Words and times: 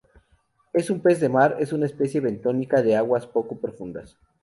Es 0.73 0.89
un 0.89 0.99
pez 0.99 1.19
de 1.19 1.29
mar, 1.29 1.57
es 1.59 1.73
una 1.73 1.85
especie 1.85 2.21
bentónica 2.21 2.81
de 2.81 2.95
aguas 2.95 3.27
poco 3.27 3.59
profundas. 3.59 4.17